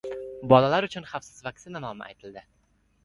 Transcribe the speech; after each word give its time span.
Bolalar 0.53 0.87
uchun 0.87 1.05
xavfsiz 1.11 1.45
vaksina 1.49 1.83
nomi 1.87 2.07
aytildi 2.11 2.47